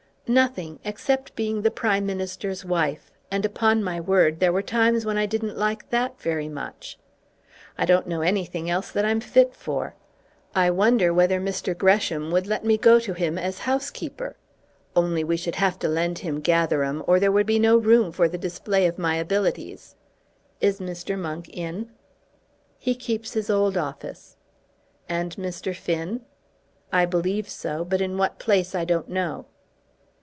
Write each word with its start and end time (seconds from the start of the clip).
"Nothing; 0.27 0.79
except 0.85 1.35
being 1.35 1.61
the 1.61 1.69
Prime 1.71 2.05
Minister's 2.05 2.63
wife; 2.63 3.11
and 3.29 3.43
upon 3.43 3.83
my 3.83 3.99
word 3.99 4.39
there 4.39 4.53
were 4.53 4.61
times 4.61 5.05
when 5.05 5.17
I 5.17 5.25
didn't 5.25 5.57
like 5.57 5.89
that 5.89 6.21
very 6.21 6.47
much. 6.47 6.97
I 7.77 7.85
don't 7.85 8.07
know 8.07 8.21
anything 8.21 8.69
else 8.69 8.91
that 8.91 9.03
I'm 9.03 9.19
fit 9.19 9.53
for. 9.53 9.93
I 10.55 10.69
wonder 10.69 11.13
whether 11.13 11.41
Mr. 11.41 11.77
Gresham 11.77 12.31
would 12.31 12.47
let 12.47 12.63
me 12.63 12.77
go 12.77 12.97
to 12.97 13.11
him 13.11 13.37
as 13.37 13.59
housekeeper? 13.59 14.37
Only 14.95 15.21
we 15.21 15.35
should 15.35 15.55
have 15.55 15.77
to 15.79 15.89
lend 15.89 16.19
him 16.19 16.39
Gatherum, 16.39 17.03
or 17.07 17.19
there 17.19 17.31
would 17.31 17.45
be 17.47 17.59
no 17.59 17.75
room 17.75 18.13
for 18.13 18.29
the 18.29 18.37
display 18.37 18.85
of 18.87 18.97
my 18.97 19.15
abilities. 19.17 19.97
Is 20.61 20.79
Mr. 20.79 21.19
Monk 21.19 21.49
in?" 21.49 21.89
"He 22.79 22.95
keeps 22.95 23.33
his 23.33 23.49
old 23.49 23.75
office." 23.75 24.37
"And 25.09 25.35
Mr. 25.35 25.75
Finn?" 25.75 26.21
"I 26.89 27.05
believe 27.05 27.49
so; 27.49 27.83
but 27.83 27.99
in 27.99 28.17
what 28.17 28.39
place 28.39 28.73
I 28.73 28.85
don't 28.85 29.09
know." 29.09 29.47